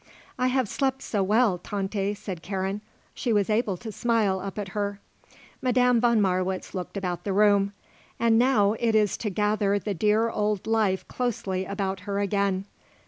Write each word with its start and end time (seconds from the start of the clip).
"I 0.39 0.47
have 0.47 0.67
slept 0.67 1.03
so 1.03 1.21
well, 1.21 1.59
Tante," 1.59 2.15
said 2.15 2.41
Karen. 2.41 2.81
She 3.13 3.31
was 3.31 3.51
able 3.51 3.77
to 3.77 3.91
smile 3.91 4.39
up 4.39 4.57
at 4.57 4.69
her. 4.69 4.99
Madame 5.61 6.01
von 6.01 6.19
Marwitz 6.19 6.73
looked 6.73 6.97
about 6.97 7.23
the 7.23 7.33
room. 7.33 7.73
"And 8.19 8.39
now 8.39 8.73
it 8.79 8.95
is 8.95 9.15
to 9.17 9.29
gather 9.29 9.77
the 9.77 9.93
dear 9.93 10.31
old 10.31 10.65
life 10.65 11.07
closely 11.07 11.65
about 11.65 11.99
her 11.99 12.17
again. 12.19 12.65